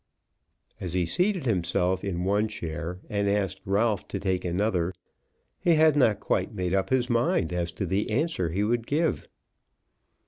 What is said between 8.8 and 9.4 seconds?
give.